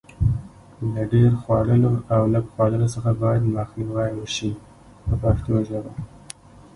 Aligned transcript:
له 0.93 1.01
ډېر 1.13 1.31
خوړلو 1.41 1.91
او 2.15 2.21
لږ 2.33 2.45
خوړلو 2.53 2.87
څخه 2.95 3.11
باید 3.23 3.43
مخنیوی 3.55 4.11
وشي 4.17 4.51
په 5.05 5.13
پښتو 5.23 5.53
ژبه. 5.69 5.93